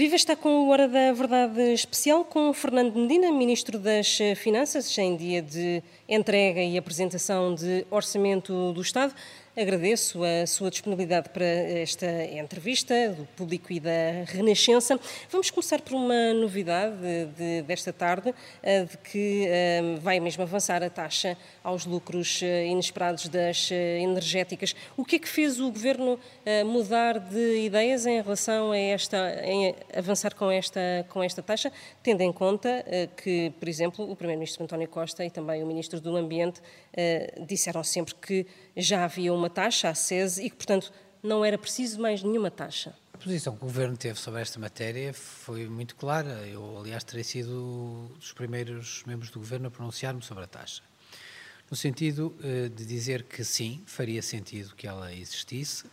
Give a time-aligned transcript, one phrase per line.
[0.00, 5.14] Viva está com o Hora da Verdade especial com Fernando Medina, Ministro das Finanças, em
[5.14, 9.14] dia de entrega e apresentação de Orçamento do Estado.
[9.60, 14.98] Agradeço a sua disponibilidade para esta entrevista do público e da Renascença.
[15.28, 16.96] Vamos começar por uma novidade
[17.36, 18.32] de, desta tarde,
[18.88, 19.46] de que
[19.82, 24.74] um, vai mesmo avançar a taxa aos lucros eh, inesperados das eh, energéticas.
[24.96, 26.18] O que é que fez o Governo
[26.64, 29.18] mudar de ideias em relação a esta,
[29.94, 30.80] avançar com esta,
[31.10, 31.70] com esta taxa,
[32.02, 32.82] tendo em conta
[33.22, 36.62] que, por exemplo, o Primeiro-Ministro António Costa e também o Ministro do Ambiente
[37.46, 42.00] disseram sempre que já havia uma taxa, a SES, e que, portanto, não era preciso
[42.00, 42.94] mais nenhuma taxa.
[43.12, 46.46] A posição que o Governo teve sobre esta matéria foi muito clara.
[46.46, 50.82] Eu, aliás, terei sido dos primeiros membros do Governo a pronunciar-me sobre a taxa.
[51.70, 55.84] No sentido uh, de dizer que sim, faria sentido que ela existisse,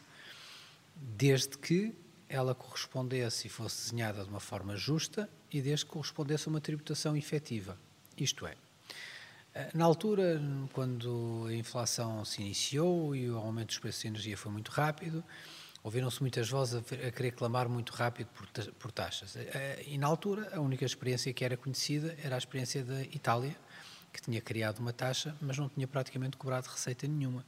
[0.96, 1.94] desde que
[2.30, 6.62] ela correspondesse e fosse desenhada de uma forma justa e desde que correspondesse a uma
[6.62, 7.78] tributação efetiva.
[8.18, 8.56] Isto é,
[9.74, 10.42] na altura,
[10.74, 15.24] quando a inflação se iniciou e o aumento dos preços de energia foi muito rápido,
[15.84, 18.28] ouviram-se muitas vozes a, querer clamar muito rápido
[18.80, 19.36] por, taxas.
[19.86, 23.56] E na altura, a única experiência que era conhecida era a experiência da Itália,
[24.12, 27.46] que tinha criado uma taxa, mas não tinha praticamente cobrado receita nenhuma.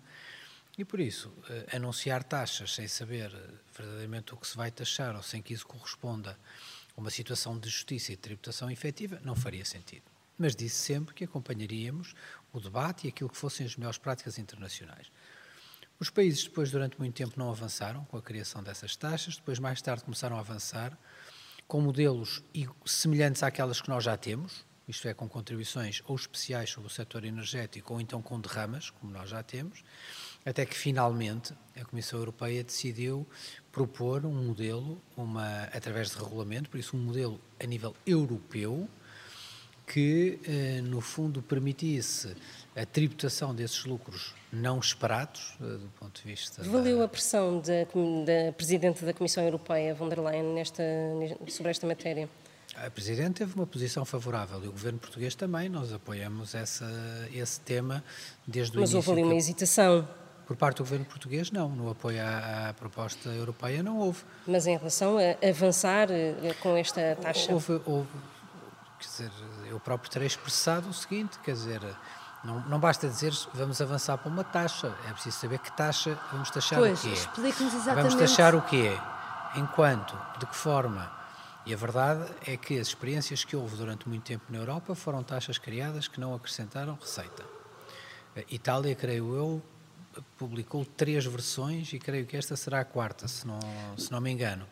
[0.77, 1.33] E por isso,
[1.73, 3.35] anunciar taxas sem saber
[3.77, 6.37] verdadeiramente o que se vai taxar ou sem que isso corresponda
[6.95, 11.13] a uma situação de justiça e de tributação efetiva, não faria sentido mas disse sempre
[11.13, 12.15] que acompanharíamos
[12.51, 15.11] o debate e aquilo que fossem as melhores práticas internacionais.
[15.99, 19.81] Os países depois, durante muito tempo, não avançaram com a criação dessas taxas, depois, mais
[19.81, 20.97] tarde, começaram a avançar
[21.67, 22.41] com modelos
[22.85, 27.23] semelhantes àquelas que nós já temos, isto é, com contribuições ou especiais sobre o setor
[27.23, 29.83] energético ou então com derramas, como nós já temos,
[30.43, 33.27] até que finalmente a Comissão Europeia decidiu
[33.71, 38.89] propor um modelo, uma, através de regulamento, por isso um modelo a nível europeu,
[39.89, 42.35] que, eh, no fundo, permitisse
[42.75, 46.63] a tributação desses lucros não esperados, eh, do ponto de vista.
[46.63, 47.05] Valeu da...
[47.05, 50.83] a pressão da, da Presidente da Comissão Europeia, von der Leyen, nesta,
[51.47, 52.29] sobre esta matéria?
[52.75, 55.67] A Presidente teve uma posição favorável e o Governo português também.
[55.67, 56.85] Nós apoiamos essa,
[57.33, 58.03] esse tema
[58.45, 58.99] desde o Mas início.
[58.99, 60.07] Mas houve ali uma hesitação.
[60.45, 61.67] Por parte do Governo português, não.
[61.69, 64.23] No apoio à, à, proposta europeia, não houve.
[64.47, 67.51] Mas em relação a avançar eh, com esta taxa?
[67.51, 68.07] Houve, houve
[68.99, 69.31] quer dizer,
[69.65, 71.81] eu próprio terei expressado o seguinte, quer dizer,
[72.43, 76.49] não, não basta dizer vamos avançar para uma taxa, é preciso saber que taxa vamos
[76.49, 77.13] taxar pois, o quê.
[77.13, 78.09] explique-nos exatamente.
[78.09, 78.97] Vamos taxar o quê?
[79.55, 81.11] Enquanto, de que forma?
[81.65, 85.23] E a verdade é que as experiências que houve durante muito tempo na Europa foram
[85.23, 87.43] taxas criadas que não acrescentaram receita.
[88.35, 89.61] A Itália, creio eu,
[90.37, 93.59] publicou três versões e creio que esta será a quarta, se não,
[93.97, 94.65] se não me engano.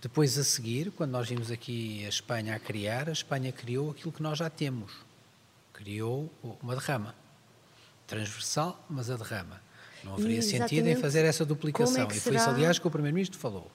[0.00, 4.12] Depois, a seguir, quando nós vimos aqui a Espanha a criar, a Espanha criou aquilo
[4.12, 4.92] que nós já temos.
[5.72, 6.30] Criou
[6.62, 7.14] uma derrama.
[8.06, 9.60] Transversal, mas a derrama.
[10.04, 12.08] Não haveria sentido em fazer essa duplicação.
[12.08, 13.70] É e foi isso, aliás, que o Primeiro-Ministro falou.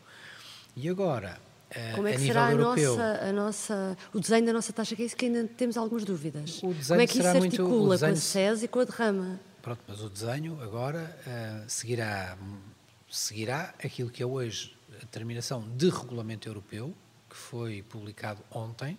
[0.75, 1.39] E agora,
[1.95, 4.95] como é que será a nossa, a nossa, o desenho da nossa taxa?
[4.95, 6.59] Que é isso que ainda temos algumas dúvidas.
[6.59, 9.39] Como é que isso se articula desenho, com a SES e com a derrama?
[9.61, 12.37] Pronto, mas o desenho agora uh, seguirá,
[13.09, 16.93] seguirá aquilo que é hoje a determinação de regulamento europeu,
[17.29, 18.97] que foi publicado ontem,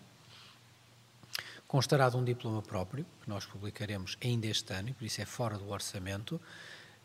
[1.67, 5.25] constará de um diploma próprio, que nós publicaremos ainda este ano, e por isso é
[5.25, 6.41] fora do orçamento,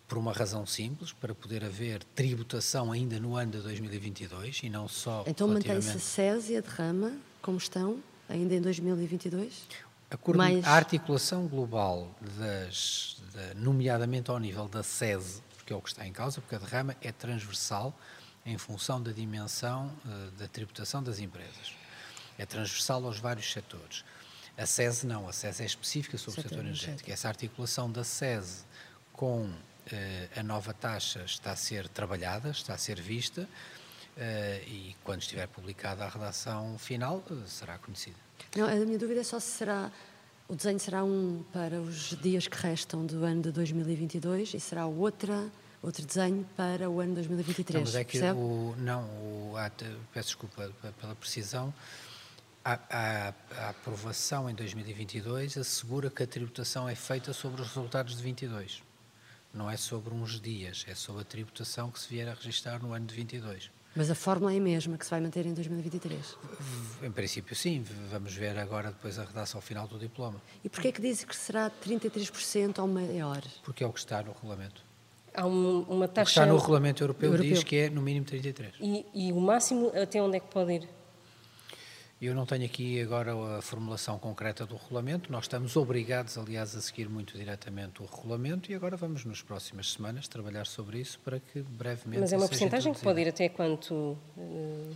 [0.07, 4.87] por uma razão simples, para poder haver tributação ainda no ano de 2022 e não
[4.87, 5.23] só.
[5.27, 9.67] Então mantém-se a SES e a derrama como estão, ainda em 2022?
[10.11, 10.65] A, Mais...
[10.65, 16.05] a articulação global, das, de, nomeadamente ao nível da SES, porque é o que está
[16.07, 17.95] em causa, porque a derrama é transversal
[18.45, 21.73] em função da dimensão uh, da tributação das empresas.
[22.37, 24.03] É transversal aos vários setores.
[24.57, 27.11] A SES não, a SES é específica sobre o setor energético.
[27.11, 28.65] Essa articulação da SES
[29.13, 29.55] com uh,
[30.35, 34.19] a nova taxa está a ser trabalhada, está a ser vista uh,
[34.67, 38.17] e quando estiver publicada a redação final será conhecida.
[38.55, 39.91] Não, a minha dúvida é só se será
[40.49, 44.87] o desenho será um para os dias que restam do ano de 2022 e será
[44.87, 45.47] outra
[45.81, 47.73] outro desenho para o ano 2023.
[47.73, 49.69] Não, mas é que o, não, o, a,
[50.13, 51.73] peço desculpa pela precisão,
[52.63, 58.17] a, a, a, aprovação em 2022 assegura que a tributação é feita sobre os resultados
[58.17, 58.83] de 22.
[59.53, 62.93] Não é sobre uns dias, é sobre a tributação que se vier a registrar no
[62.93, 63.71] ano de 22.
[63.95, 66.37] Mas a fórmula é a mesma que se vai manter em 2023?
[67.01, 67.83] Em princípio, sim.
[68.11, 70.39] Vamos ver agora depois a redação final do diploma.
[70.63, 73.41] E porquê é que diz que será 33% ou maior?
[73.63, 74.88] Porque é o que está no regulamento.
[75.33, 76.41] Há um, uma taxa.
[76.41, 78.75] está no regulamento europeu, europeu, diz que é no mínimo 33.
[78.79, 80.89] E, e, o máximo até onde é que pode ir?
[82.21, 86.81] Eu não tenho aqui agora a formulação concreta do regulamento, nós estamos obrigados, aliás, a
[86.81, 91.39] seguir muito diretamente o regulamento e agora vamos, nas próximas semanas, trabalhar sobre isso para
[91.39, 92.19] que brevemente.
[92.19, 94.17] Mas é uma porcentagem que pode ir até quanto?
[94.37, 94.91] Eh,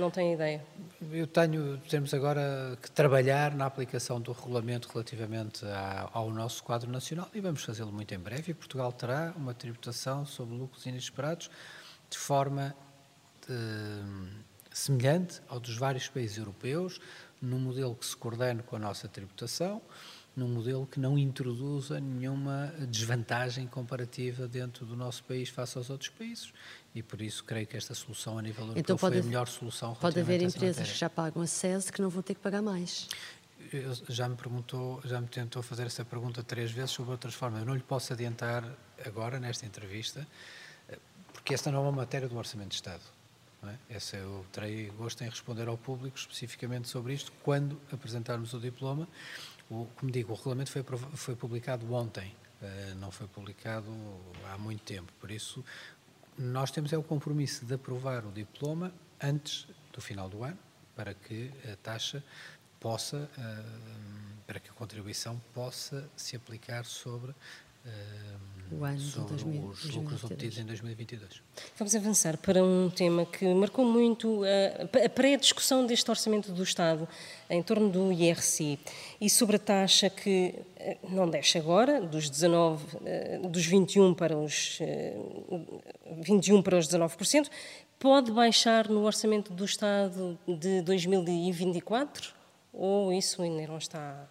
[0.00, 0.64] não tenho ideia.
[1.10, 5.64] Eu tenho, temos agora que trabalhar na aplicação do regulamento relativamente
[6.12, 8.52] ao nosso quadro nacional e vamos fazê-lo muito em breve.
[8.52, 11.50] E Portugal terá uma tributação sobre lucros inesperados
[12.10, 12.74] de forma
[13.48, 14.34] eh,
[14.70, 17.00] semelhante ao dos vários países europeus,
[17.40, 19.80] num modelo que se coordene com a nossa tributação,
[20.36, 26.10] num modelo que não introduza nenhuma desvantagem comparativa dentro do nosso país face aos outros
[26.10, 26.52] países
[26.94, 29.94] e por isso creio que esta solução a nível europeu então foi a melhor solução.
[29.94, 33.08] Pode haver empresas que já pagam a SES que não vão ter que pagar mais.
[33.72, 37.60] Eu, já me perguntou, já me tentou fazer essa pergunta três vezes sobre outras formas.
[37.60, 38.64] Eu não lhe posso adiantar
[39.04, 40.26] agora nesta entrevista,
[41.32, 43.02] porque esta não é uma matéria do Orçamento de Estado.
[43.62, 43.78] Não é?
[43.88, 49.08] Essa eu terei gosto em responder ao público especificamente sobre isto quando apresentarmos o diploma.
[49.70, 50.84] O, como digo, o regulamento foi,
[51.14, 53.92] foi publicado ontem, uh, não foi publicado
[54.52, 55.64] há muito tempo, por isso
[56.38, 60.58] nós temos é o compromisso de aprovar o diploma antes do final do ano,
[60.94, 62.22] para que a taxa
[62.78, 63.64] possa, eh,
[64.46, 67.34] para que a contribuição possa se aplicar sobre
[68.70, 71.42] o ano sobre de 2000, os lucros obtidos em 2022.
[71.78, 77.08] Vamos avançar para um tema que marcou muito a, a pré-discussão deste Orçamento do Estado
[77.48, 78.78] em torno do IRC
[79.20, 84.36] e sobre a taxa que eh, não deixa agora, dos 19, eh, dos 21 para
[84.36, 84.78] os
[86.22, 87.48] 21 eh, para os 19%,
[87.98, 92.34] pode baixar no Orçamento do Estado de 2024
[92.72, 94.28] ou isso ainda não está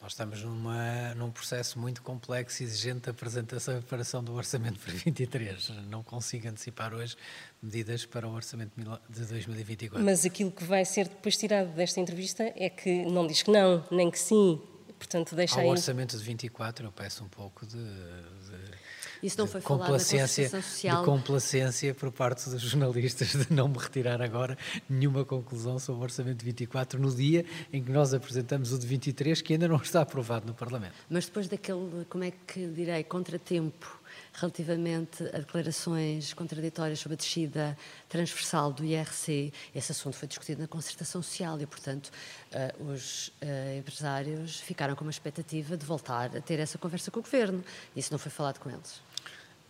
[0.00, 4.78] nós estamos numa, num processo muito complexo e exigente de apresentação e preparação do Orçamento
[4.78, 5.70] para 23.
[5.88, 7.16] Não consigo antecipar hoje
[7.62, 8.72] medidas para o Orçamento
[9.08, 10.04] de 2024.
[10.04, 13.84] Mas aquilo que vai ser depois tirado desta entrevista é que não diz que não,
[13.90, 14.60] nem que sim.
[14.98, 15.68] Portanto, deixa Ao aí...
[15.68, 18.75] Orçamento de 24 eu peço um pouco de, de
[19.22, 21.00] isso não foi falado na Constituição Social.
[21.00, 24.56] De complacência por parte dos jornalistas de não me retirar agora
[24.88, 28.86] nenhuma conclusão sobre o Orçamento de 24 no dia em que nós apresentamos o de
[28.86, 30.94] 23, que ainda não está aprovado no Parlamento.
[31.08, 34.00] Mas depois daquele, como é que direi, contratempo
[34.36, 37.76] relativamente a declarações contraditórias sobre a descida
[38.08, 42.10] transversal do IRC, esse assunto foi discutido na concertação social e, portanto,
[42.52, 47.20] uh, os uh, empresários ficaram com uma expectativa de voltar a ter essa conversa com
[47.20, 47.64] o Governo.
[47.94, 49.00] Isso não foi falado com eles.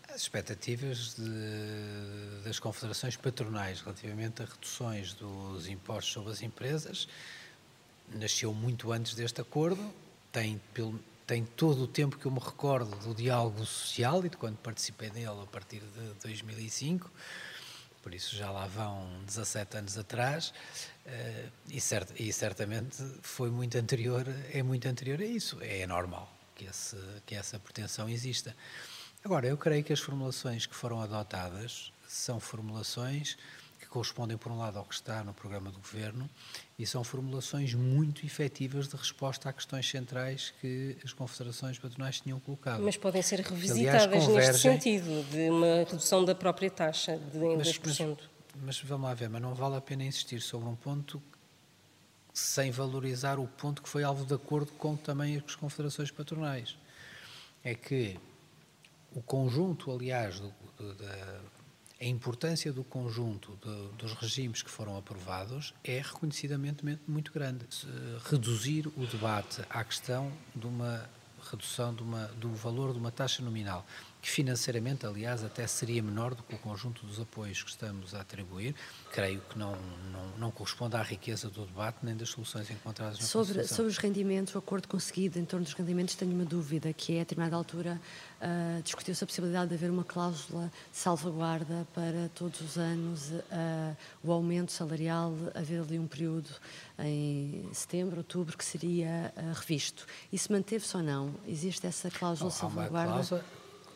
[0.09, 7.09] As expectativas de, das confederações patronais relativamente a reduções dos impostos sobre as empresas
[8.15, 9.93] nasceu muito antes deste acordo,
[10.33, 10.61] tem,
[11.27, 15.11] tem todo o tempo que eu me recordo do diálogo social e de quando participei
[15.11, 17.11] dele a partir de 2005,
[18.03, 20.55] por isso já lá vão 17 anos atrás,
[21.05, 26.33] eh, e, cert, e certamente foi muito anterior, é muito anterior a isso, é normal
[26.55, 26.97] que, esse,
[27.27, 28.57] que essa pretensão exista.
[29.25, 33.37] Agora, eu creio que as formulações que foram adotadas são formulações
[33.97, 36.29] correspondem, por um lado, ao que está no programa do Governo
[36.79, 42.39] e são formulações muito efetivas de resposta a questões centrais que as confederações patronais tinham
[42.39, 42.83] colocado.
[42.83, 47.57] Mas podem ser revisitadas aliás, neste sentido, de uma redução da própria taxa de 10%.
[47.57, 48.19] Mas, mas,
[48.63, 51.23] mas vamos lá ver, mas não vale a pena insistir sobre um ponto
[52.35, 56.77] sem valorizar o ponto que foi alvo de acordo com também as confederações patronais.
[57.65, 58.21] É que
[59.15, 61.41] o conjunto, aliás, do, do, da,
[62.01, 67.67] a importância do conjunto do, dos regimes que foram aprovados é reconhecidamente muito grande.
[68.31, 71.09] Reduzir o debate à questão de uma
[71.51, 73.87] redução de uma, do valor de uma taxa nominal
[74.27, 78.23] que financeiramente, aliás, até seria menor do que o conjunto dos apoios que estamos a
[78.23, 78.75] atribuir,
[79.13, 79.77] creio que não,
[80.11, 83.99] não, não corresponde à riqueza do debate nem das soluções encontradas na sobre, Sobre os
[83.99, 87.55] rendimentos, o acordo conseguido em torno dos rendimentos, tenho uma dúvida, que é, a determinada
[87.55, 88.01] altura,
[88.41, 93.97] uh, discutiu-se a possibilidade de haver uma cláusula de salvaguarda para todos os anos uh,
[94.25, 96.51] o aumento salarial, haver ali um período
[96.99, 100.05] em setembro, outubro, que seria uh, revisto.
[100.33, 101.33] Isso manteve-se ou não?
[101.47, 103.13] Existe essa cláusula de salvaguarda?
[103.13, 103.45] Cláusula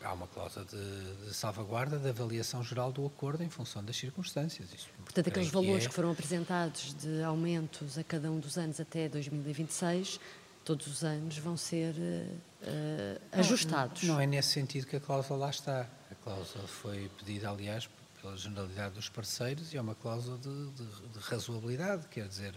[0.03, 4.73] há uma cláusula de, de, salvaguarda da avaliação geral do acordo em função das circunstâncias.
[4.73, 5.89] Isso, Portanto, aqueles valores que, é...
[5.89, 10.19] que foram apresentados de aumentos a cada um dos anos até 2026,
[10.63, 14.03] todos os anos vão ser uh, ajustados.
[14.03, 15.87] Não, não, é nesse sentido que a cláusula lá está.
[16.11, 17.89] A cláusula foi pedida, aliás,
[18.21, 22.53] pela generalidade dos parceiros e é uma cláusula de, de, de razoabilidade, quer dizer,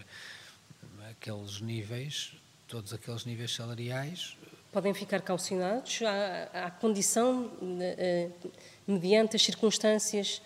[1.09, 2.33] aqueles níveis,
[2.67, 4.37] todos aqueles níveis salariais
[4.75, 8.51] podem ficar calcionados à, à condição, uh,
[8.85, 10.41] mediante as circunstâncias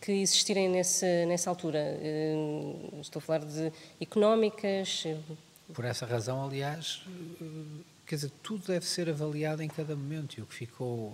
[0.00, 1.98] que existirem nesse, nessa altura.
[3.00, 5.04] Estou a falar de económicas.
[5.74, 7.02] Por essa razão, aliás,
[8.06, 11.12] quer dizer, tudo deve ser avaliado em cada momento e o que ficou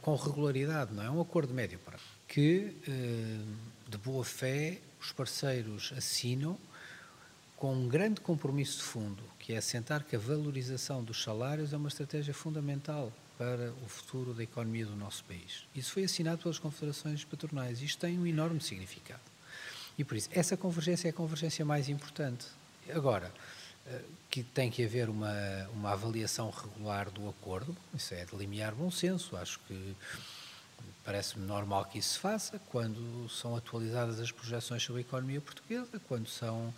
[0.00, 1.10] com regularidade, não é?
[1.10, 2.76] Um acordo médio para que,
[3.88, 6.56] de boa fé, os parceiros assinam
[7.64, 11.78] com um grande compromisso de fundo, que é assentar que a valorização dos salários é
[11.78, 15.64] uma estratégia fundamental para o futuro da economia do nosso país.
[15.74, 17.80] Isso foi assinado pelas confederações patronais.
[17.80, 19.22] Isto tem um enorme significado.
[19.96, 22.44] E por isso, essa convergência é a convergência mais importante.
[22.94, 23.32] Agora,
[23.86, 25.32] eh, que tem que haver uma,
[25.72, 29.38] uma avaliação regular do acordo, isso é de limiar bom senso.
[29.38, 29.96] Acho que
[31.02, 35.98] parece-me normal que isso se faça quando são atualizadas as projeções sobre a economia portuguesa,
[36.06, 36.74] quando são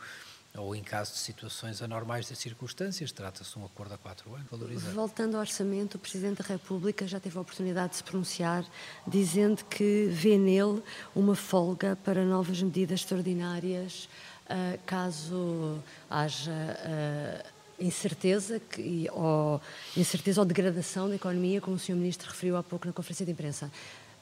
[0.59, 4.47] ou em caso de situações anormais de circunstâncias, trata-se de um acordo a quatro anos
[4.51, 4.95] valorizado.
[4.95, 8.65] Voltando ao orçamento, o Presidente da República já teve a oportunidade de se pronunciar,
[9.07, 10.83] dizendo que vê nele
[11.15, 14.09] uma folga para novas medidas extraordinárias,
[14.45, 15.79] uh, caso
[16.11, 19.61] haja uh, incerteza que, ou
[19.97, 21.95] incerteza ou degradação da economia, como o Sr.
[21.95, 23.71] Ministro referiu há pouco na conferência de imprensa.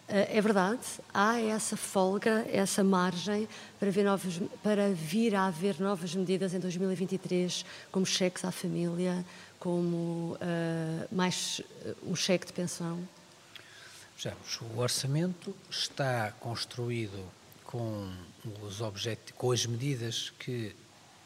[0.09, 0.83] Eh, é verdade,
[1.13, 3.49] há essa folga, essa margem
[3.81, 9.25] para, novos, para vir a haver novas medidas em 2023, como cheques à família,
[9.59, 13.01] como uh, mais uh, um cheque de pensão?
[14.15, 17.25] Vejamos, o orçamento está construído
[17.65, 18.13] com,
[18.63, 20.77] os objetos, com as medidas que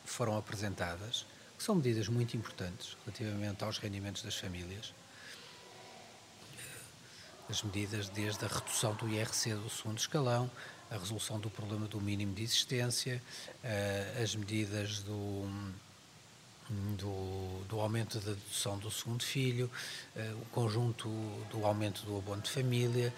[0.05, 4.95] foram apresentadas, que são medidas muito importantes relativamente aos rendimentos das famílias
[7.49, 10.51] as medidas desde a redução do IRC do segundo escalão,
[10.91, 13.23] a resolução do problema do mínimo de existência,
[13.65, 15.47] uh, as medidas do,
[16.97, 19.71] do, do, aumento da dedução do segundo filho,
[20.17, 21.09] uh, o conjunto
[21.51, 23.13] do aumento do abono de família,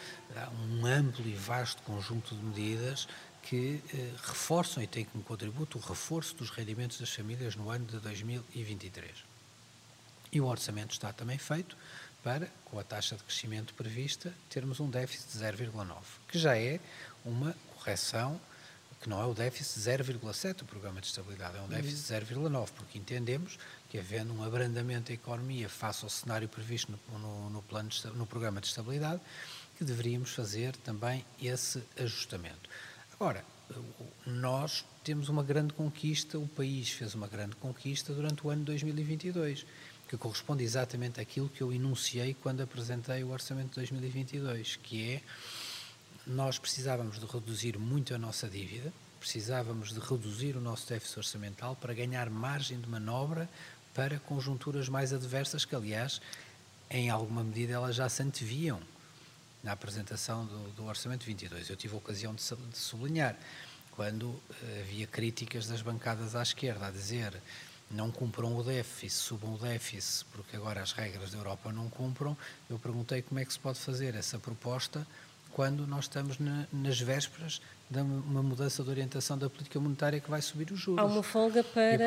[0.71, 3.09] um amplo e vasto conjunto de medidas
[3.43, 7.87] que uh, reforçam e têm como contributo o reforço dos rendimentos das famílias no ano
[7.87, 9.31] de 2023.
[10.33, 11.77] E o orçamento está também feito
[12.23, 15.97] para, com a taxa de crescimento prevista, termos um déficit de 0,9,
[16.29, 16.81] que já é
[17.25, 18.41] uma correção,
[19.01, 22.35] que não é o déficit de 0,7 do programa de estabilidade, é um déficit de
[22.35, 23.59] 0,9, porque entendemos
[23.89, 28.07] que, havendo um abrandamento da economia face ao cenário previsto no, no, no, plano de,
[28.09, 29.21] no programa de estabilidade,
[29.79, 32.69] que deveríamos fazer também esse ajustamento.
[33.15, 33.43] Agora,
[34.27, 39.65] nós temos uma grande conquista, o país fez uma grande conquista durante o ano 2022
[40.11, 45.23] que corresponde exatamente àquilo que eu enunciei quando apresentei o Orçamento de 2022, que é
[46.27, 51.77] nós precisávamos de reduzir muito a nossa dívida, precisávamos de reduzir o nosso déficit orçamental
[51.77, 53.49] para ganhar margem de manobra
[53.95, 56.21] para conjunturas mais adversas, que aliás,
[56.91, 58.81] em alguma medida, elas já se anteviam
[59.63, 61.71] na apresentação do, do Orçamento 22.
[61.71, 63.37] Eu tive a ocasião de, de sublinhar
[63.93, 64.43] quando uh,
[64.81, 67.41] havia críticas das bancadas à esquerda a dizer
[67.91, 72.37] não cumpram o déficit, subam o déficit, porque agora as regras da Europa não cumpram,
[72.69, 75.07] eu perguntei como é que se pode fazer essa proposta
[75.53, 80.31] quando nós estamos na, nas vésperas de uma mudança de orientação da política monetária que
[80.31, 81.03] vai subir os juros.
[81.03, 81.99] Há uma folga para,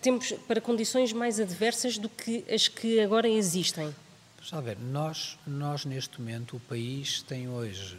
[0.00, 3.92] temos, para condições mais adversas do que as que agora existem.
[4.40, 7.98] Está a ver, nós, nós neste momento, o país tem hoje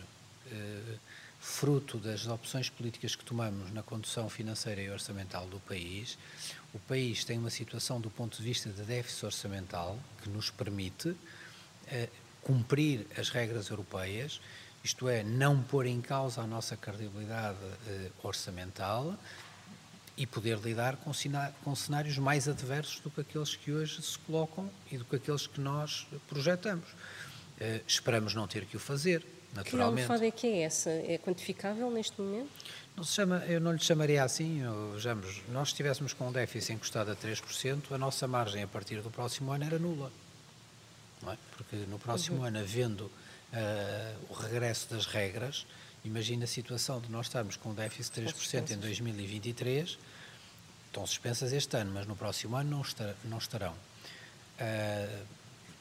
[0.49, 0.95] eh,
[1.43, 6.17] fruto das opções políticas que tomamos na condução financeira e orçamental do país,
[6.73, 11.13] o país tem uma situação do ponto de vista de déficit orçamental que nos permite
[11.87, 12.07] eh,
[12.41, 14.39] cumprir as regras europeias,
[14.81, 19.13] isto é, não pôr em causa a nossa credibilidade eh, orçamental
[20.15, 21.11] e poder lidar com,
[21.61, 25.45] com cenários mais adversos do que aqueles que hoje se colocam e do que aqueles
[25.45, 26.87] que nós projetamos.
[27.59, 30.05] Eh, esperamos não ter que o fazer, naturalmente.
[30.05, 30.89] Que almofada é que é essa?
[30.89, 32.49] É quantificável neste momento?
[32.95, 34.61] Não se chama, eu não lhe chamaria assim,
[34.93, 39.09] vejamos, nós estivéssemos com um déficit encostado a 3%, a nossa margem a partir do
[39.09, 40.11] próximo ano era nula.
[41.27, 41.37] É?
[41.57, 42.45] Porque no próximo uhum.
[42.45, 43.11] ano, havendo uh,
[44.29, 45.65] o regresso das regras,
[46.03, 49.97] imagina a situação de nós estarmos com um déficit de 3% em 2023,
[50.87, 53.73] estão suspensas este ano, mas no próximo ano não, estar, não estarão.
[54.59, 55.25] Uh,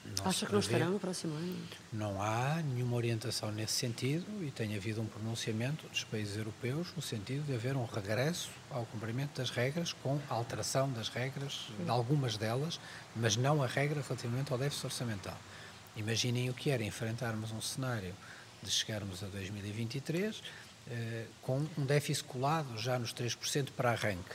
[0.05, 1.57] não Acha que não estará no próximo ano?
[1.93, 7.03] Não há nenhuma orientação nesse sentido e tem havido um pronunciamento dos países europeus no
[7.03, 12.37] sentido de haver um regresso ao cumprimento das regras com alteração das regras, de algumas
[12.37, 12.81] delas,
[13.15, 15.39] mas não a regra relativamente ao déficit orçamental.
[15.97, 18.15] Imaginem o que era enfrentarmos um cenário
[18.63, 20.43] de chegarmos a 2023
[20.91, 24.35] eh, com um déficit colado já nos 3% para arranque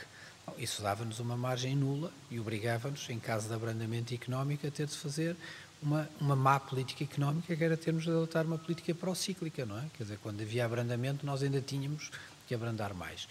[0.56, 4.96] isso dava-nos uma margem nula e obrigava-nos, em caso de abrandamento económico, a ter de
[4.96, 5.36] fazer
[5.82, 9.86] uma, uma má política económica, que era termos de adotar uma política procíclica, não é?
[9.96, 12.10] Quer dizer, quando havia abrandamento, nós ainda tínhamos
[12.46, 13.28] que abrandar mais.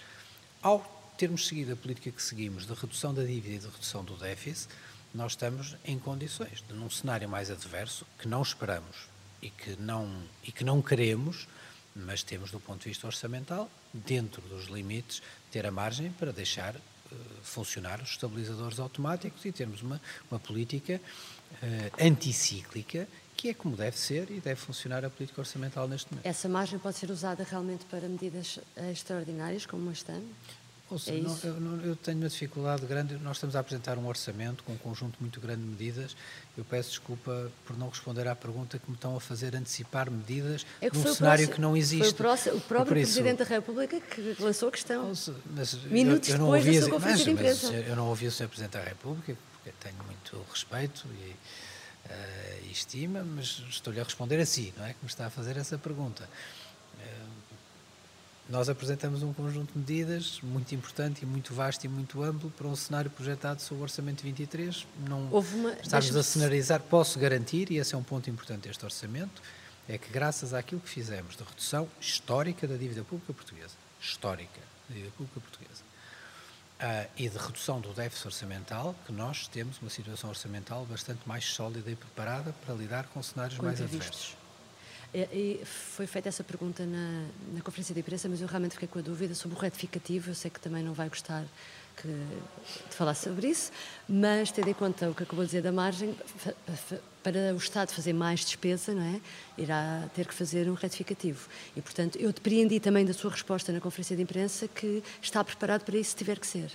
[0.61, 0.79] Ao
[1.17, 4.69] termos seguido a política que seguimos de redução da dívida e de redução do déficit,
[5.13, 9.07] nós estamos em condições de, num cenário mais adverso, que não esperamos
[9.41, 11.47] e que não, e que não queremos,
[11.95, 15.21] mas temos do ponto de vista orçamental, dentro dos limites,
[15.51, 16.75] ter a margem para deixar
[17.41, 23.97] funcionar os estabilizadores automáticos e termos uma, uma política uh, anticíclica que é como deve
[23.97, 26.25] ser e deve funcionar a política orçamental neste momento.
[26.25, 28.59] Essa margem pode ser usada realmente para medidas
[28.91, 30.11] extraordinárias, como este?
[30.97, 33.15] Seja, é não, eu, não, eu, tenho uma dificuldade grande.
[33.15, 36.15] Nós estamos a apresentar um orçamento com um conjunto muito grande de medidas.
[36.57, 40.65] Eu peço desculpa por não responder à pergunta que me estão a fazer antecipar medidas
[40.79, 42.03] é num cenário próximo, que não existe.
[42.03, 45.11] Foi o, próximo, o próprio isso, Presidente da República que lançou a questão.
[45.53, 47.73] Mas, Minutos eu, eu não depois ouvi, da sua conferência de imprensa.
[47.73, 48.47] Eu não ouvi o Sr.
[48.47, 51.35] Presidente da República, porque tenho muito respeito e,
[52.09, 54.93] uh, estima, mas estou-lhe a responder assim, não é?
[54.93, 56.29] Que me está a fazer essa pergunta.
[56.95, 57.36] Uh,
[58.49, 62.67] nós apresentamos um conjunto de medidas muito importante e muito vasto e muito amplo para
[62.67, 64.87] um cenário projetado sobre o Orçamento 23.
[65.07, 69.41] Não uma, estamos a cenarizar, posso garantir, e esse é um ponto importante deste orçamento,
[69.87, 74.95] é que graças àquilo que fizemos de redução histórica da dívida pública portuguesa, histórica da
[74.95, 75.83] dívida pública portuguesa,
[76.79, 81.43] uh, e de redução do déficit orçamental, que nós temos uma situação orçamental bastante mais
[81.43, 84.36] sólida e preparada para lidar com cenários mais adversos.
[85.13, 88.87] É, e foi feita essa pergunta na, na, conferência de imprensa, mas eu realmente fiquei
[88.87, 90.31] com a dúvida sobre o retificativo.
[90.31, 91.45] Eu sei que também não vai gostar
[91.95, 93.71] que, de falar sobre isso,
[94.07, 96.15] mas tendo em conta o que acabou de dizer da margem,
[97.23, 99.21] para o Estado fazer mais despesa, não é?
[99.57, 101.47] irá ter que fazer um retificativo.
[101.75, 105.83] E, portanto, eu depreendi também da sua resposta na conferência de imprensa que está preparado
[105.83, 106.71] para isso se tiver que ser.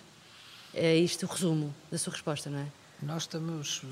[0.75, 2.67] É isto o resumo da sua resposta, não é?
[3.03, 3.83] Nós estamos,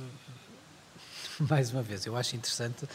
[1.38, 2.86] mais uma vez, eu acho interessante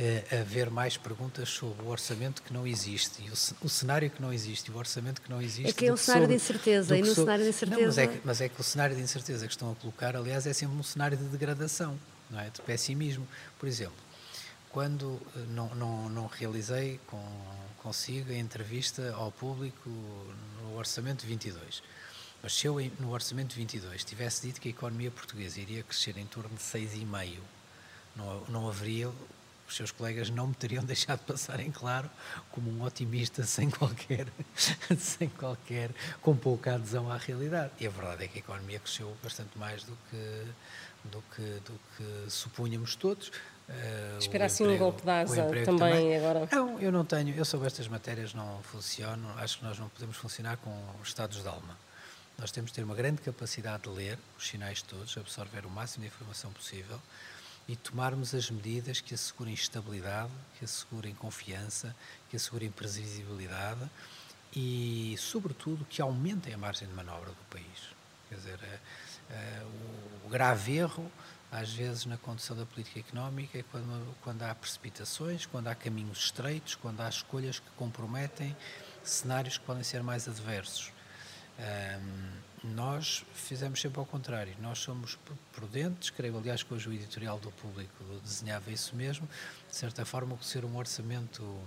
[0.00, 3.32] é, haver mais perguntas sobre o orçamento que não existe e o,
[3.66, 5.66] o, cenário que não existe e o orçamento que não existe.
[5.66, 7.80] É que é um cenário sobre, de incerteza e no sobre, cenário de incerteza.
[7.80, 10.14] Não, mas, é que, mas é que o cenário de incerteza que estão a colocar,
[10.14, 11.98] aliás, é sempre um cenário de degradação,
[12.30, 12.48] não é?
[12.48, 13.26] de pessimismo.
[13.58, 13.96] Por exemplo,
[14.70, 17.20] quando eh, não, não, não realizei com,
[17.82, 19.90] consigo a entrevista ao público
[20.62, 21.82] no Orçamento 22.
[22.40, 26.26] Mas se eu no Orçamento 22 tivesse dito que a economia portuguesa iria crescer em
[26.26, 27.38] torno de 6,5%,
[28.14, 29.10] não, não haveria
[29.68, 32.10] os seus colegas não me teriam deixado passar em claro
[32.50, 34.26] como um otimista sem qualquer,
[34.98, 35.90] sem qualquer,
[36.22, 37.72] com pouca adesão à realidade.
[37.78, 40.44] E a verdade é que a economia cresceu bastante mais do que,
[41.04, 43.30] do que, do que supunhamos todos.
[43.68, 46.48] Uh, Espera assim um golpe de asa também, também, agora.
[46.50, 50.16] Não, eu não tenho, eu sobre estas matérias não funciono, acho que nós não podemos
[50.16, 51.76] funcionar com estados de alma.
[52.38, 56.02] Nós temos de ter uma grande capacidade de ler os sinais todos, absorver o máximo
[56.02, 56.98] de informação possível,
[57.68, 61.94] e tomarmos as medidas que assegurem estabilidade, que assegurem confiança,
[62.30, 63.88] que assegurem previsibilidade
[64.56, 67.94] e, sobretudo, que aumentem a margem de manobra do país.
[68.30, 68.80] Quer dizer, é,
[69.30, 69.66] é,
[70.24, 71.12] o grave erro,
[71.52, 76.18] às vezes, na condução da política económica é quando, quando há precipitações, quando há caminhos
[76.18, 78.56] estreitos, quando há escolhas que comprometem
[79.04, 80.90] cenários que podem ser mais adversos.
[81.58, 82.38] Um,
[82.74, 85.18] nós fizemos sempre ao contrário, nós somos
[85.52, 89.28] prudentes, creio aliás que hoje o editorial do público desenhava isso mesmo,
[89.68, 91.64] de certa forma o que ser um orçamento uh,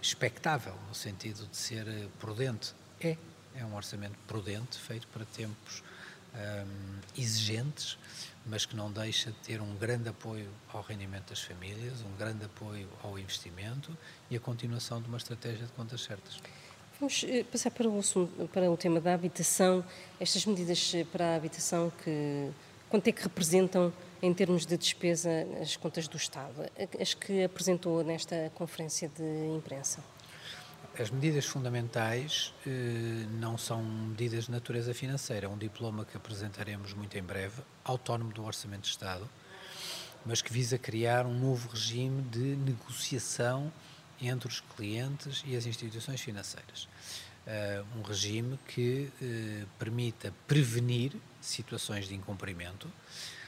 [0.00, 3.16] expectável, no sentido de ser uh, prudente, é,
[3.56, 5.82] é um orçamento prudente, feito para tempos
[6.34, 7.98] um, exigentes,
[8.46, 12.44] mas que não deixa de ter um grande apoio ao rendimento das famílias, um grande
[12.44, 13.96] apoio ao investimento
[14.30, 16.40] e a continuação de uma estratégia de contas certas.
[17.00, 18.02] Vamos eh, passar para o,
[18.52, 19.84] para o tema da habitação.
[20.18, 22.50] Estas medidas eh, para a habitação, que,
[22.90, 25.30] quanto é que representam em termos de despesa
[25.62, 26.68] as contas do Estado?
[27.00, 30.02] As que apresentou nesta conferência de imprensa?
[30.98, 32.70] As medidas fundamentais eh,
[33.38, 35.46] não são medidas de natureza financeira.
[35.46, 39.30] É um diploma que apresentaremos muito em breve, autónomo do Orçamento de Estado,
[40.26, 43.72] mas que visa criar um novo regime de negociação
[44.20, 46.88] entre os clientes e as instituições financeiras.
[47.46, 52.90] Uh, um regime que uh, permita prevenir situações de incumprimento,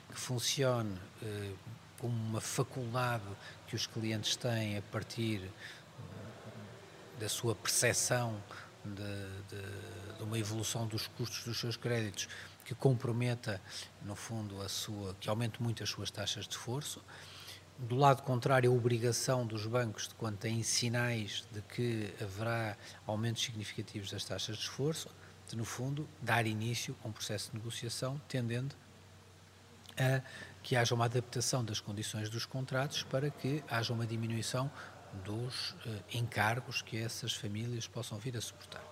[0.08, 1.58] que funcione uh,
[1.98, 3.24] como uma faculdade
[3.66, 5.42] que os clientes têm a partir
[7.20, 8.42] da sua percepção
[8.82, 12.26] de, de, de, uma evolução dos custos dos seus créditos
[12.64, 13.60] que comprometa,
[14.02, 17.02] no fundo, a sua, que aumente muito as suas taxas de esforço
[17.80, 23.42] do lado contrário, a obrigação dos bancos, de quando têm sinais de que haverá aumentos
[23.42, 25.08] significativos das taxas de esforço,
[25.48, 28.74] de, no fundo, dar início a um processo de negociação tendendo
[29.98, 30.22] a
[30.62, 34.70] que haja uma adaptação das condições dos contratos para que haja uma diminuição
[35.24, 38.84] dos uh, encargos que essas famílias possam vir a suportar.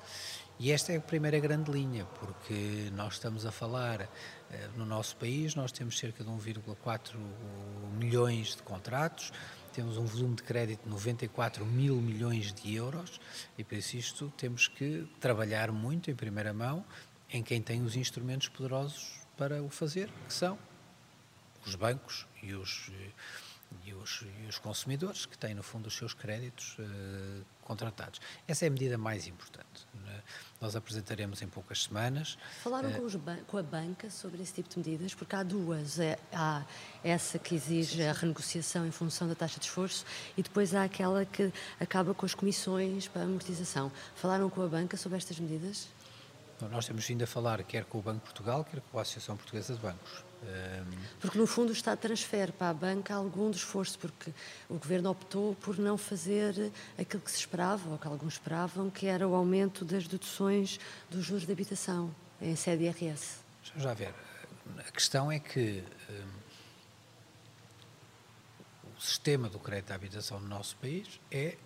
[0.61, 4.09] E esta é a primeira grande linha, porque nós estamos a falar, uh,
[4.77, 7.14] no nosso país, nós temos cerca de 1,4
[7.97, 9.33] milhões de contratos,
[9.73, 13.21] temos um volume de crédito de 94 mil milhões de euros
[13.57, 16.85] e, por isso, temos que trabalhar muito em primeira mão
[17.31, 20.59] em quem tem os instrumentos poderosos para o fazer, que são
[21.64, 22.90] os bancos e os,
[23.85, 28.20] e os, e os consumidores, que têm, no fundo, os seus créditos uh, contratados.
[28.46, 29.87] Essa é a medida mais importante.
[29.94, 30.22] Né?
[30.61, 32.38] Nós apresentaremos em poucas semanas.
[32.62, 35.98] Falaram uh, com, com, a banca sobre esse tipo de medidas, porque há duas.
[35.98, 36.64] É, há
[37.04, 40.04] essa que exige a renegociação em função da taxa de esforço
[40.37, 43.92] e depois há aquela que acaba com as comissões para amortização.
[44.16, 45.88] Falaram com a banca sobre estas medidas?
[46.70, 49.37] Nós temos vindo a falar quer com o Banco de Portugal, quer com a Associação
[49.37, 50.27] Portuguesa de Bancos.
[51.20, 54.33] Porque, no fundo, o Estado transfere para a banca algum esforço, porque
[54.68, 59.07] o Governo optou por não fazer aquilo que se esperava, ou que alguns esperavam, que
[59.07, 60.79] era o aumento das deduções
[61.11, 63.38] dos juros de habitação em sede IRS.
[63.74, 64.14] Vamos ver.
[64.79, 66.38] A questão é que um,
[68.96, 71.57] o sistema do crédito à habitação no nosso país é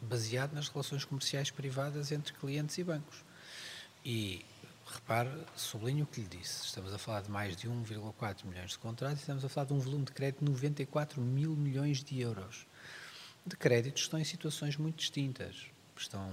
[0.00, 3.24] baseado nas relações comerciais privadas entre clientes e bancos.
[4.04, 4.44] E
[4.86, 8.78] repare, sublinho o que lhe disse, estamos a falar de mais de 1,4 milhões de
[8.78, 12.20] contratos e estamos a falar de um volume de crédito de 94 mil milhões de
[12.20, 12.66] euros.
[13.44, 15.66] De créditos estão em situações muito distintas.
[15.96, 16.32] Estão,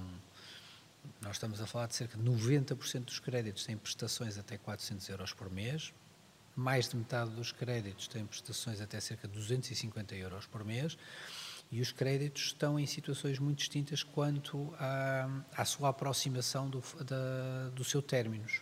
[1.21, 5.33] nós estamos a falar de cerca de 90% dos créditos têm prestações até 400 euros
[5.33, 5.93] por mês,
[6.55, 10.97] mais de metade dos créditos têm prestações até cerca de 250 euros por mês
[11.71, 17.69] e os créditos estão em situações muito distintas quanto à, à sua aproximação do, da,
[17.69, 18.61] do seu términos.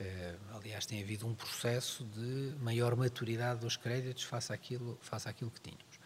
[0.00, 5.50] Eh, aliás, tem havido um processo de maior maturidade dos créditos face àquilo, face àquilo
[5.50, 5.98] que tínhamos.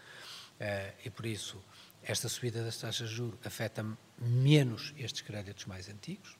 [0.61, 1.63] Eh, e por isso,
[2.03, 3.85] esta subida das taxas de juros afeta
[4.19, 6.37] menos estes créditos mais antigos,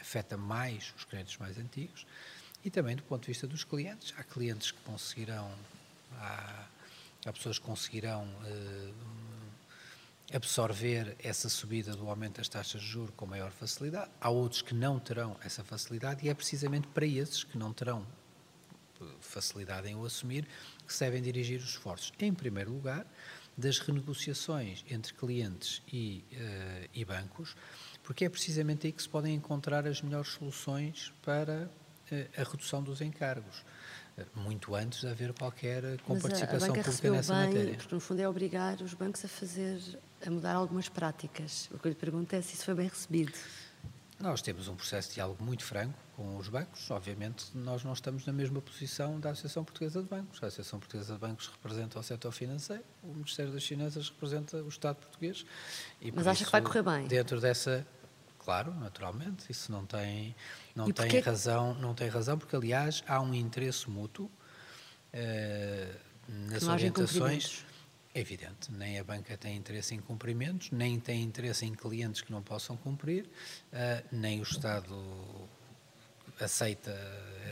[0.00, 2.06] afeta mais os créditos mais antigos
[2.64, 4.12] e também do ponto de vista dos clientes.
[4.18, 5.52] Há clientes que conseguirão,
[6.18, 6.66] há,
[7.24, 8.92] há pessoas que conseguirão eh,
[10.32, 14.10] absorver essa subida do aumento das taxas de juros com maior facilidade.
[14.20, 18.04] Há outros que não terão essa facilidade e é precisamente para esses que não terão
[19.00, 20.46] eh, facilidade em o assumir
[20.86, 22.12] que se devem dirigir os esforços.
[22.18, 23.06] Em primeiro lugar,
[23.56, 27.56] das renegociações entre clientes e, uh, e bancos,
[28.02, 31.70] porque é precisamente aí que se podem encontrar as melhores soluções para
[32.12, 33.64] uh, a redução dos encargos
[34.34, 37.74] muito antes de haver qualquer comparticipação pública nessa bem, matéria.
[37.74, 39.78] Porque no fundo é obrigar os bancos a fazer,
[40.24, 41.68] a mudar algumas práticas.
[41.72, 43.32] O que eu lhe pergunto é se isso foi bem recebido.
[44.18, 46.90] Nós temos um processo de diálogo muito franco com os bancos.
[46.90, 50.42] Obviamente, nós não estamos na mesma posição da Associação Portuguesa de Bancos.
[50.42, 54.68] A Associação Portuguesa de Bancos representa o setor financeiro, o Ministério das Finanças representa o
[54.68, 55.44] Estado português.
[56.14, 57.06] Mas acha isso, que vai correr bem?
[57.06, 57.86] Dentro dessa
[58.46, 60.32] Claro, naturalmente, isso não tem,
[60.72, 64.30] não tem razão, não tem razão, porque aliás há um interesse mútuo
[65.12, 65.94] uh,
[66.48, 67.65] nas orientações.
[68.16, 72.32] É evidente, nem a banca tem interesse em cumprimentos, nem tem interesse em clientes que
[72.32, 74.96] não possam cumprir, uh, nem o Estado
[76.40, 76.90] aceita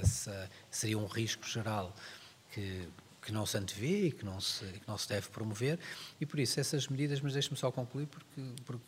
[0.00, 1.94] essa seria um risco geral
[2.50, 2.88] que
[3.20, 5.79] que não se antevê e que não se, que não se deve promover,
[6.20, 8.85] e por isso essas medidas, mas deixe-me só concluir, porque, porque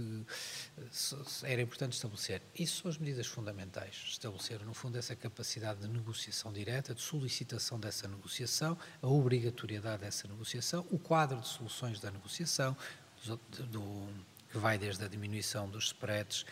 [0.00, 2.42] que era importante estabelecer.
[2.54, 3.94] Isso são as medidas fundamentais.
[4.08, 10.26] Estabelecer, no fundo, essa capacidade de negociação direta, de solicitação dessa negociação, a obrigatoriedade dessa
[10.28, 12.76] negociação, o quadro de soluções da negociação,
[13.24, 14.08] do,
[14.50, 16.44] que vai desde a diminuição dos spreads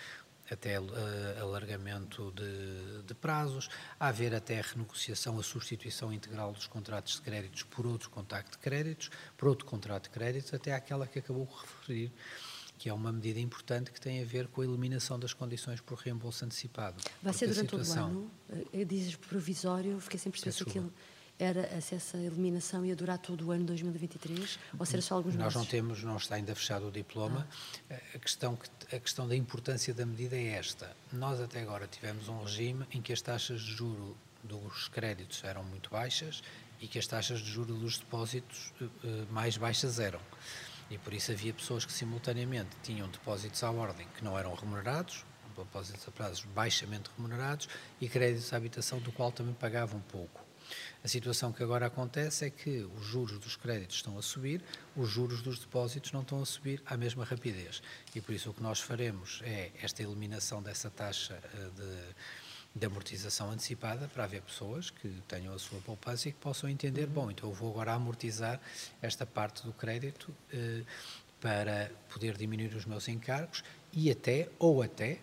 [0.50, 0.86] até uh,
[1.40, 3.68] alargamento de, de, prazos,
[4.00, 8.52] a haver até a renegociação, a substituição integral dos contratos de créditos por outro contrato
[8.52, 12.12] de créditos, por outro contrato de créditos, até aquela que acabou de referir,
[12.78, 15.98] que é uma medida importante que tem a ver com a eliminação das condições por
[15.98, 17.02] reembolso antecipado.
[17.22, 18.08] Vai ser durante situação...
[18.08, 18.16] todo
[18.50, 18.70] o ano?
[18.72, 20.92] Eh, dizes provisório, fiquei sem perceber se aquilo
[21.38, 25.56] era essa eliminação ia durar todo o ano 2023 ou será só alguns Nós meses?
[25.56, 27.46] não temos, não está ainda fechado o diploma.
[27.88, 27.94] Ah.
[28.14, 30.90] A, questão que, a questão da importância da medida é esta.
[31.12, 35.62] Nós até agora tivemos um regime em que as taxas de juro dos créditos eram
[35.62, 36.42] muito baixas
[36.80, 40.20] e que as taxas de juro dos depósitos eh, eh, mais baixas eram.
[40.90, 45.24] E por isso havia pessoas que simultaneamente tinham depósitos à ordem que não eram remunerados,
[45.56, 47.68] depósitos a prazos baixamente remunerados
[48.00, 50.48] e créditos à habitação do qual também pagavam pouco.
[51.02, 54.62] A situação que agora acontece é que os juros dos créditos estão a subir,
[54.96, 57.82] os juros dos depósitos não estão a subir à mesma rapidez.
[58.14, 62.14] E por isso o que nós faremos é esta eliminação dessa taxa eh, de
[62.78, 67.06] de amortização antecipada para haver pessoas que tenham a sua poupança e que possam entender,
[67.08, 67.12] uhum.
[67.12, 68.60] bom, então eu vou agora amortizar
[69.02, 70.82] esta parte do crédito eh,
[71.40, 73.62] para poder diminuir os meus encargos
[73.92, 75.18] e até, ou até,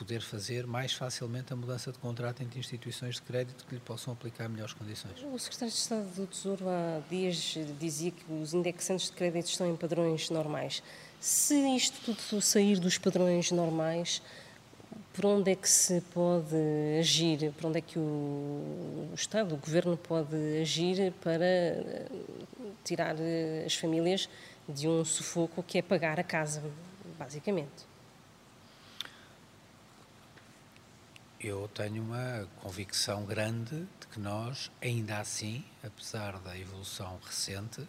[0.00, 4.14] poder fazer mais facilmente a mudança de contrato entre instituições de crédito que lhe possam
[4.14, 5.12] aplicar melhores condições.
[5.22, 9.70] O Secretário de Estado do Tesouro há dias dizia que os indexantes de crédito estão
[9.70, 10.82] em padrões normais.
[11.20, 14.22] Se isto tudo sair dos padrões normais,
[15.20, 16.56] por onde é que se pode
[16.98, 22.06] agir, por onde é que o, Estado, o Governo pode agir para eh,
[22.82, 24.30] tirar eh, as famílias
[24.66, 26.62] de um sufoco que é pagar a casa,
[27.18, 27.84] basicamente?
[31.38, 37.86] Eu tenho uma convicção grande de que nós, ainda assim, apesar da evolução recente,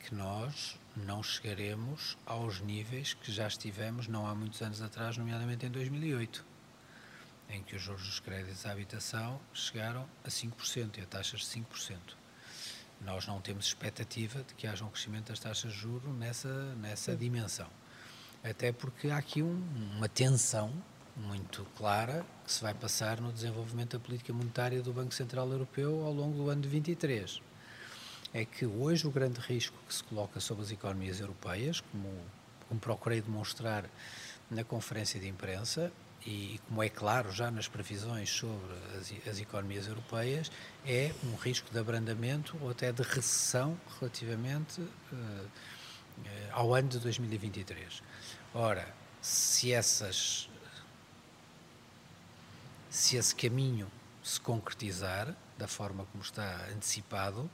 [0.00, 5.64] que nós não chegaremos aos níveis que já estivemos não há muitos anos atrás, nomeadamente
[5.64, 6.49] em 2008,
[7.50, 11.46] em que os juros dos créditos à habitação chegaram a 5% e a taxas de
[11.46, 11.96] 5%.
[13.00, 17.16] Nós não temos expectativa de que haja um crescimento das taxas de juros nessa, nessa
[17.16, 17.68] dimensão.
[18.44, 19.62] Até porque há aqui um,
[19.96, 20.72] uma tensão
[21.16, 26.04] muito clara que se vai passar no desenvolvimento da política monetária do Banco Central Europeu
[26.04, 27.42] ao longo do ano de 23
[28.32, 32.08] é que hoje o grande risco que se coloca sobre as economias europeias, como,
[32.68, 33.84] como procurei demonstrar
[34.50, 35.92] na conferência de imprensa,
[36.26, 40.50] e como é claro já nas previsões sobre as, as, economias europeias,
[40.84, 45.48] é um risco de abrandamento ou até de recessão relativamente uh, uh,
[46.52, 48.02] ao ano de 2023.
[48.52, 48.86] Ora,
[49.22, 50.48] se essas
[52.90, 53.90] se esse caminho
[54.22, 57.48] se concretizar da forma como está antecipado,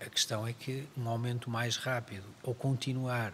[0.00, 3.32] a questão é que um aumento mais rápido, ou continuar,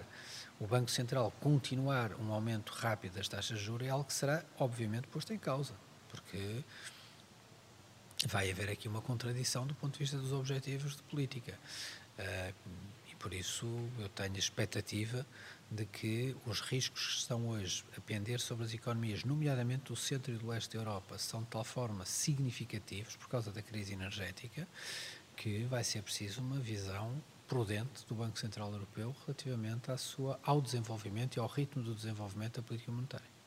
[0.60, 4.44] o Banco Central continuar um aumento rápido das taxas de juros é algo que será,
[4.58, 5.74] obviamente, posto em causa,
[6.08, 6.64] porque
[8.26, 11.58] vai haver aqui uma contradição do ponto de vista dos objetivos de política.
[12.18, 12.54] Uh,
[13.08, 13.66] e por isso
[13.98, 15.24] eu tenho a expectativa
[15.70, 20.32] de que os riscos que estão hoje a pender sobre as economias, nomeadamente do centro
[20.32, 24.66] e do leste da Europa, são de tal forma significativos por causa da crise energética
[25.36, 30.60] que vai ser preciso uma visão prudente do Banco Central Europeu relativamente à sua, ao
[30.60, 33.38] desenvolvimento e ao ritmo do desenvolvimento da política monetária.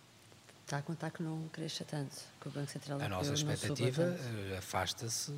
[0.71, 4.03] Está a contar que não cresça tanto, que o Banco Central Europeu A nossa expectativa
[4.03, 5.35] eh, afasta-se eh,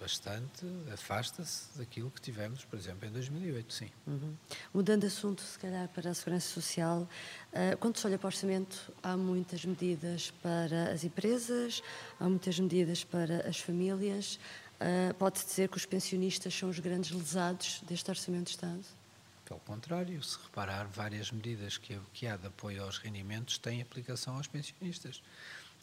[0.00, 3.88] bastante, afasta-se daquilo que tivemos, por exemplo, em 2008, sim.
[4.04, 4.34] Uhum.
[4.72, 7.02] Mudando de assunto, se calhar, para a segurança social,
[7.52, 11.80] uh, quando se olha para o orçamento, há muitas medidas para as empresas,
[12.18, 14.40] há muitas medidas para as famílias.
[14.80, 18.84] Uh, Pode-se dizer que os pensionistas são os grandes lesados deste Orçamento de Estado?
[19.44, 24.36] Pelo contrário, se reparar, várias medidas que, que há de apoio aos rendimentos têm aplicação
[24.36, 25.22] aos pensionistas.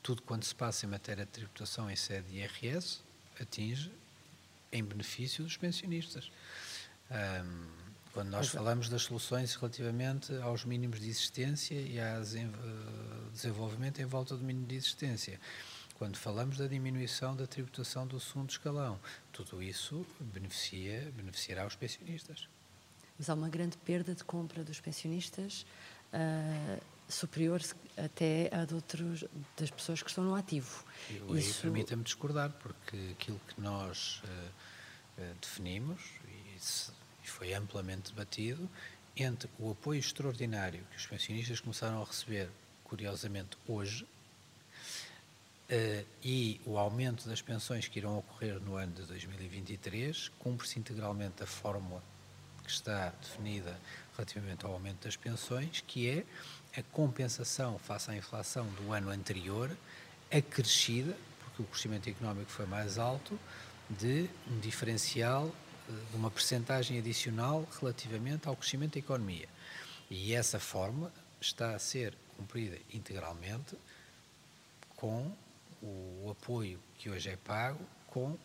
[0.01, 3.01] Tudo quanto se passa em matéria de tributação em sede de IRS
[3.39, 3.91] atinge
[4.71, 6.31] em benefício dos pensionistas.
[7.11, 7.67] Um,
[8.13, 8.49] quando nós é.
[8.49, 12.21] falamos das soluções relativamente aos mínimos de existência e ao
[13.31, 15.39] desenvolvimento em volta do mínimo de existência,
[16.01, 18.99] quando falamos da diminuição da tributação do segundo escalão,
[19.31, 22.49] tudo isso beneficia, beneficiará os pensionistas.
[23.19, 25.63] Mas há uma grande perda de compra dos pensionistas,
[26.11, 27.61] uh, superior
[27.95, 30.83] até a de outros, das pessoas que estão no ativo.
[31.07, 31.61] E isso...
[31.61, 36.57] permita-me discordar, porque aquilo que nós uh, uh, definimos, e,
[37.23, 38.67] e foi amplamente debatido,
[39.15, 42.49] entre o apoio extraordinário que os pensionistas começaram a receber,
[42.85, 44.03] curiosamente, hoje,
[46.21, 51.45] e o aumento das pensões que irão ocorrer no ano de 2023 cumpre-se integralmente a
[51.45, 52.03] fórmula
[52.63, 53.79] que está definida
[54.15, 56.25] relativamente ao aumento das pensões, que é
[56.79, 59.75] a compensação face à inflação do ano anterior,
[60.31, 63.39] acrescida, porque o crescimento económico foi mais alto,
[63.89, 65.53] de um diferencial,
[65.89, 69.49] eh, de uma percentagem adicional relativamente ao crescimento da economia.
[70.09, 73.75] E essa fórmula está a ser cumprida integralmente
[74.95, 75.31] com
[75.81, 78.39] o apoio que hoje é pago com, uh,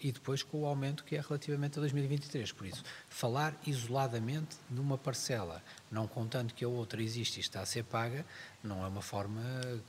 [0.00, 2.52] e depois com o aumento que é relativamente a 2023.
[2.52, 7.66] Por isso, falar isoladamente numa parcela, não contando que a outra existe e está a
[7.66, 8.24] ser paga,
[8.62, 9.42] não é uma forma,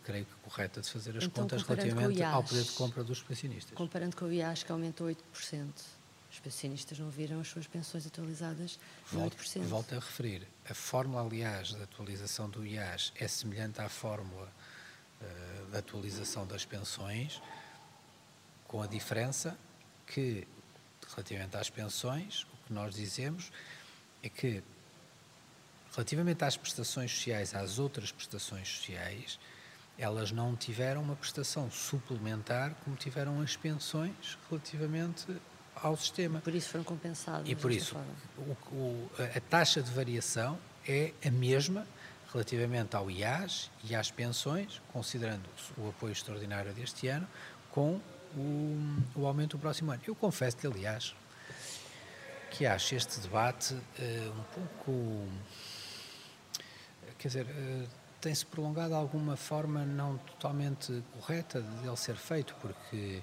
[0.03, 3.21] creio que, correta de fazer as então, contas relativamente IAS, ao poder de compra dos
[3.21, 3.75] pensionistas.
[3.75, 5.17] Comparando com o IAS, que aumentou 8%.
[6.31, 8.77] Os pensionistas não viram as suas pensões atualizadas
[9.11, 9.61] volto, 8%.
[9.63, 10.47] Volto a referir.
[10.69, 14.51] A fórmula, aliás, da atualização do IAS é semelhante à fórmula
[15.71, 17.41] da atualização das pensões,
[18.67, 19.57] com a diferença
[20.05, 20.47] que,
[21.09, 23.51] relativamente às pensões, o que nós dizemos
[24.21, 24.63] é que,
[25.93, 29.39] relativamente às prestações sociais, às outras prestações sociais,
[29.97, 35.25] elas não tiveram uma prestação suplementar como tiveram as pensões relativamente
[35.75, 36.39] ao sistema.
[36.41, 37.49] Por isso foram compensadas.
[37.49, 37.95] E por isso
[38.37, 41.85] o, o, a taxa de variação é a mesma
[42.31, 47.27] relativamente ao IAS e às pensões, considerando o apoio extraordinário deste ano,
[47.71, 47.99] com
[48.35, 50.01] o, o aumento do próximo ano.
[50.05, 51.15] Eu confesso-lhe, aliás,
[52.51, 55.27] que acho este debate uh, um pouco.
[57.17, 57.87] Quer dizer, uh,
[58.19, 63.21] tem-se prolongado alguma forma não totalmente correta de ele ser feito, porque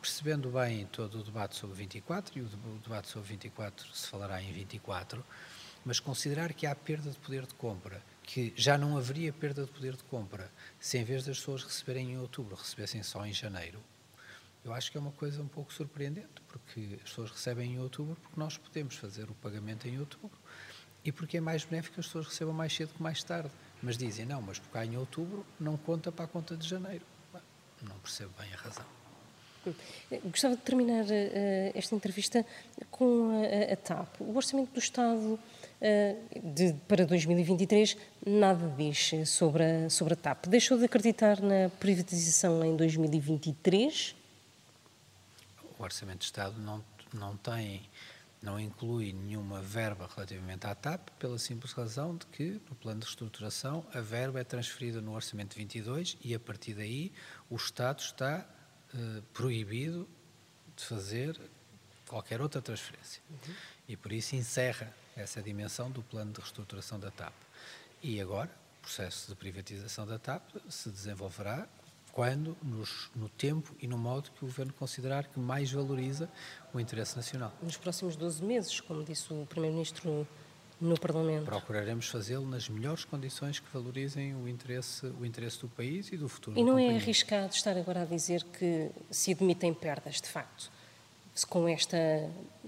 [0.00, 2.48] percebendo bem todo o debate sobre 24, e o
[2.82, 5.24] debate sobre 24 se falará em 24,
[5.84, 9.72] mas considerar que há perda de poder de compra, que já não haveria perda de
[9.72, 13.80] poder de compra se em vez das pessoas receberem em outubro, recebessem só em janeiro,
[14.64, 18.16] eu acho que é uma coisa um pouco surpreendente, porque as pessoas recebem em outubro
[18.22, 20.38] porque nós podemos fazer o pagamento em outubro
[21.04, 23.50] e porque é mais benéfico que as pessoas recebam mais cedo que mais tarde.
[23.82, 27.04] Mas dizem, não, mas porque há em outubro não conta para a conta de janeiro.
[27.82, 28.86] Não percebo bem a razão.
[30.24, 32.46] Gostava de terminar uh, esta entrevista
[32.90, 34.20] com a, a, TAP.
[34.20, 35.38] O Orçamento do Estado
[36.42, 40.46] de, para 2023 nada diz sobre a, sobre a TAP.
[40.46, 44.14] Deixou de acreditar na privatização em 2023?
[45.78, 47.82] O Orçamento do Estado não, não tem
[48.42, 53.06] não inclui nenhuma verba relativamente à TAP, pela simples razão de que, no plano de
[53.06, 57.12] reestruturação, a verba é transferida no Orçamento 22 e, a partir daí,
[57.50, 58.46] o Estado está
[58.94, 60.08] eh, proibido
[60.74, 61.38] de fazer
[62.08, 63.22] qualquer outra transferência.
[63.28, 63.54] Uhum.
[63.88, 67.34] E por isso encerra essa dimensão do plano de reestruturação da TAP.
[68.02, 71.68] E agora, o processo de privatização da TAP se desenvolverá
[72.12, 76.28] quando, nos, no tempo e no modo que o Governo considerar que mais valoriza
[76.74, 77.52] o interesse nacional.
[77.62, 80.26] Nos próximos 12 meses, como disse o Primeiro-Ministro
[80.80, 81.44] no Parlamento.
[81.44, 86.28] Procuraremos fazê-lo nas melhores condições que valorizem o interesse, o interesse do país e do
[86.28, 86.58] futuro.
[86.58, 90.72] E não é arriscado estar agora a dizer que se admitem perdas, de facto,
[91.46, 91.96] com esta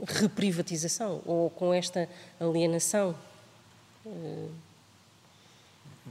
[0.06, 2.08] reprivatização ou com esta
[2.40, 3.14] alienação?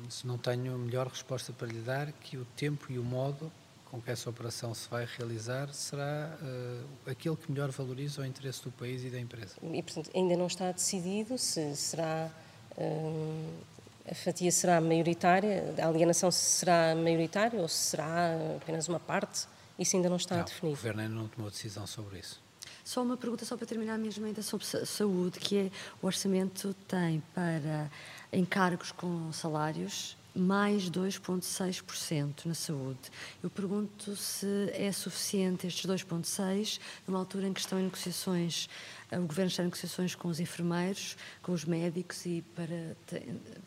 [0.10, 3.52] Se não tenho melhor resposta para lhe dar que o tempo e o modo
[3.92, 8.64] com que essa operação se vai realizar será uh, aquele que melhor valoriza o interesse
[8.64, 9.56] do país e da empresa.
[9.62, 12.32] E, portanto, ainda não está decidido se será.
[12.78, 13.54] Uh,
[14.10, 19.46] a fatia será maioritária, a alienação será maioritária ou se será apenas uma parte?
[19.78, 20.74] Isso ainda não está não, definido.
[20.74, 22.42] O Governo ainda não tomou decisão sobre isso.
[22.84, 27.22] Só uma pergunta, só para terminar mesmo ainda sobre saúde, que é o orçamento tem
[27.34, 27.90] para
[28.32, 33.00] encargos com salários mais 2,6% na saúde.
[33.44, 38.70] Eu pergunto se é suficiente estes 2,6% numa altura em que estão em negociações,
[39.12, 42.96] eh, o Governo está em negociações com os enfermeiros, com os médicos e para,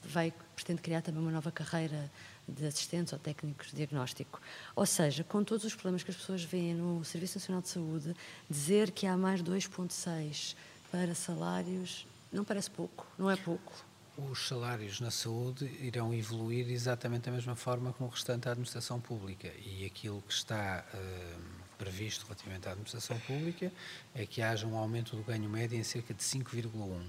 [0.02, 2.10] vai, pretende criar também uma nova carreira
[2.48, 4.40] de assistentes ou técnicos de diagnóstico.
[4.74, 8.16] Ou seja, com todos os problemas que as pessoas veem no Serviço Nacional de Saúde,
[8.48, 10.54] dizer que há mais 2,6%
[10.90, 13.72] para salários não parece pouco, não é pouco
[14.16, 19.00] os salários na saúde irão evoluir exatamente da mesma forma como o restante da administração
[19.00, 21.40] pública e aquilo que está uh,
[21.76, 23.72] previsto relativamente à administração pública
[24.14, 27.04] é que haja um aumento do ganho médio em cerca de 5,1,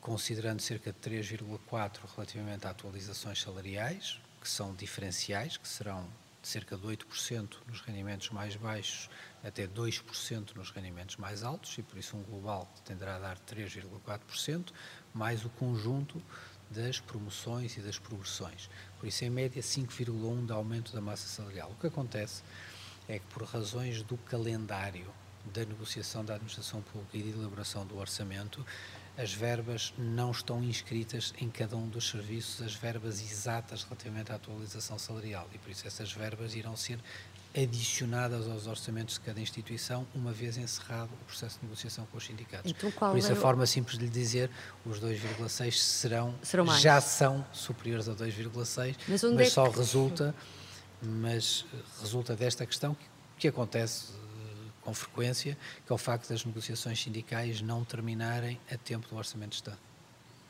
[0.00, 6.06] considerando cerca de 3,4 relativamente a atualizações salariais, que são diferenciais, que serão
[6.42, 9.08] de cerca de 8% nos rendimentos mais baixos
[9.44, 14.72] até 2% nos rendimentos mais altos, e por isso um global tenderá a dar 3,4%,
[15.14, 16.20] mais o conjunto
[16.68, 18.68] das promoções e das progressões.
[18.98, 21.70] Por isso, em média, 5,1% de aumento da massa salarial.
[21.70, 22.42] O que acontece
[23.08, 25.12] é que, por razões do calendário
[25.52, 28.64] da negociação da administração pública e de elaboração do orçamento,
[29.16, 34.36] as verbas não estão inscritas em cada um dos serviços, as verbas exatas relativamente à
[34.36, 35.48] atualização salarial.
[35.54, 36.98] E por isso essas verbas irão ser
[37.54, 42.24] adicionadas aos orçamentos de cada instituição, uma vez encerrado o processo de negociação com os
[42.24, 42.70] sindicatos.
[42.70, 44.50] Então, Por isso, é a forma simples de lhe dizer,
[44.86, 49.76] os 2,6 serão, serão já são superiores a 2,6, mas, mas é só que...
[49.76, 50.34] resulta,
[51.02, 51.66] mas
[52.00, 53.04] resulta desta questão que,
[53.36, 54.12] que acontece
[54.82, 59.50] com frequência, que é o facto das negociações sindicais não terminarem a tempo do Orçamento
[59.50, 59.78] de Estado.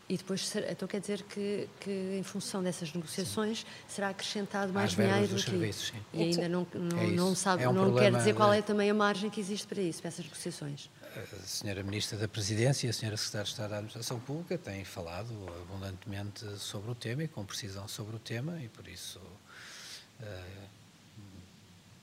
[0.09, 3.67] E depois, então quer dizer que, que em função dessas negociações sim.
[3.89, 6.03] será acrescentado mais dinheiro dos serviços, sim.
[6.13, 8.91] E ainda não, não, é não sabe, é um não quer dizer qual é também
[8.91, 10.91] a margem que existe para isso, para essas negociações.
[11.17, 14.85] A senhora Ministra da Presidência e a senhora Secretária de Estado da Administração Pública têm
[14.85, 20.25] falado abundantemente sobre o tema e com precisão sobre o tema e por isso uh,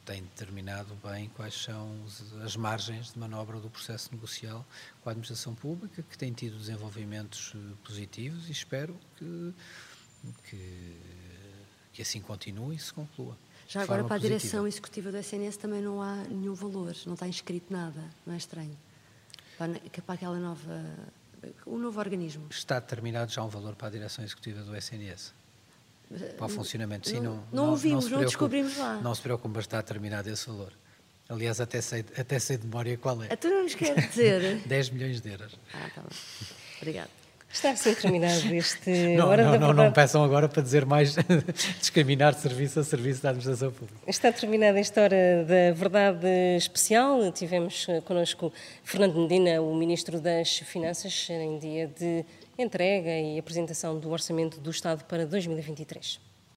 [0.09, 2.03] tem determinado bem quais são
[2.43, 4.65] as margens de manobra do processo negocial
[5.03, 9.53] com a administração pública, que tem tido desenvolvimentos eh, positivos e espero que,
[10.45, 10.97] que,
[11.93, 13.37] que assim continue e se conclua.
[13.67, 14.39] Já agora, para a positiva.
[14.39, 18.37] direção executiva do SNS também não há nenhum valor, não está inscrito nada, não é
[18.37, 18.75] estranho?
[19.59, 20.85] Para, para aquela nova.
[21.67, 22.47] o novo organismo.
[22.49, 25.35] Está determinado já um valor para a direção executiva do SNS?
[26.37, 27.35] Para o funcionamento, sim, não.
[27.35, 28.95] Não, não, ouvimos, não, não descobrimos lá.
[28.95, 30.73] Não se preocupe, mas está determinado esse valor.
[31.29, 33.31] Aliás, até sei, até sei de memória qual é.
[33.31, 34.61] A tu não nos quer dizer?
[34.65, 35.55] 10 milhões de euros.
[35.71, 36.09] Ah, está bem.
[36.77, 37.09] Obrigada.
[37.51, 39.73] Está assim terminado este não, Hora não, da não.
[39.73, 41.15] Não peçam agora para dizer mais
[41.79, 43.99] discriminar serviço a serviço da administração pública.
[44.07, 47.31] Está terminada esta Hora da Verdade Especial.
[47.31, 48.53] Tivemos eh, connosco
[48.83, 52.23] Fernando Medina, o Ministro das Finanças, em dia de
[52.61, 56.28] entrega e apresentação do Orçamento do Estado para 2023.